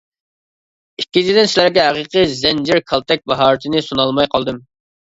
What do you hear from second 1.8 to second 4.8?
ھەقىقىي زەنجىر كالتەك ماھارىتىنى سۇنالماي قالدىم.